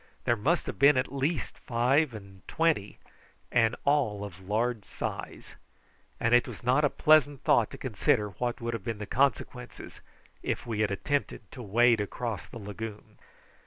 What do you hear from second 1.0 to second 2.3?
least five